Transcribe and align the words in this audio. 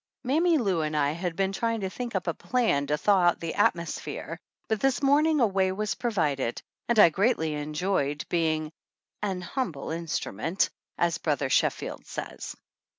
Mammy 0.23 0.57
Lou 0.57 0.81
and 0.81 0.97
I 0.97 1.11
had 1.11 1.35
been 1.35 1.51
trying 1.51 1.81
to 1.81 1.89
think 1.91 2.15
up 2.15 2.25
a 2.25 2.33
plan 2.33 2.87
to 2.87 2.97
thaw 2.97 3.19
out 3.21 3.39
the 3.39 3.53
atmosphere, 3.53 4.39
but 4.67 4.79
this 4.79 5.03
morning 5.03 5.39
a 5.39 5.45
way 5.45 5.71
was 5.71 5.93
provided, 5.93 6.59
and 6.89 6.97
I 6.97 7.09
greatly 7.09 7.53
en 7.53 7.75
joyed 7.75 8.25
being 8.27 8.71
"an 9.21 9.41
humble 9.41 9.91
instrument," 9.91 10.71
as 10.97 11.19
Brother 11.19 11.51
Sheffield 11.51 12.07
says. 12.07 12.55